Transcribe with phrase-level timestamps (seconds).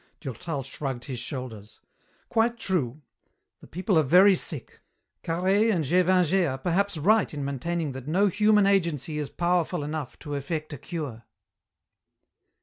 [0.19, 1.79] Durtal shrugged his shoulders.
[2.27, 3.03] "Quite true.
[3.59, 4.79] The people are very sick.
[5.23, 10.17] Carhaix and Gévingey are perhaps right in maintaining that no human agency is powerful enough
[10.21, 11.25] to effect a cure."